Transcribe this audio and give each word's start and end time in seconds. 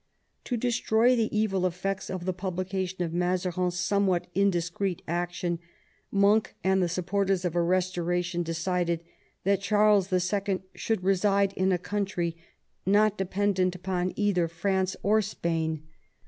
To 0.45 0.57
destroy 0.57 1.15
the 1.15 1.29
evil 1.31 1.61
eflfects 1.61 2.09
of 2.09 2.25
the 2.25 2.33
publication 2.33 3.03
of 3.03 3.13
Mazarin's 3.13 3.79
somewhat 3.79 4.25
indiscreet 4.33 5.03
action, 5.07 5.59
Monk 6.09 6.55
and 6.63 6.81
the 6.81 6.89
supporters 6.89 7.45
of 7.45 7.53
a 7.53 7.61
restoration 7.61 8.41
decided 8.41 9.03
that 9.43 9.61
Charles 9.61 10.11
II. 10.11 10.61
should 10.73 11.03
reside 11.03 11.53
in 11.53 11.71
a 11.71 11.77
country 11.77 12.35
not 12.83 13.15
dependent 13.15 13.75
upon 13.75 14.13
either 14.15 14.47
France 14.47 14.95
or 15.03 15.21
Spain. 15.21 15.83